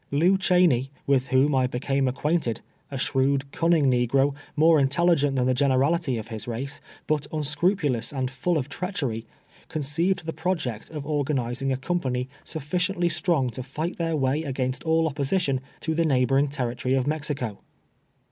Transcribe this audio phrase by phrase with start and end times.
[0.09, 2.61] Lew Cheney, with whom I became acquainted—
[2.91, 8.31] a shrewd, cunning negro, more intelligent than the generality of his race, but unscrupulous and
[8.31, 9.27] full of treachery—
[9.69, 14.81] conceived the project of organizing a com pany sufficiently strong to fight their way against
[14.85, 17.59] all opposition, to the neighboring territory of Mexico.